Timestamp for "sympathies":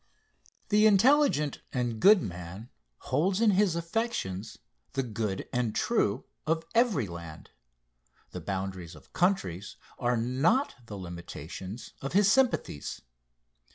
12.31-13.03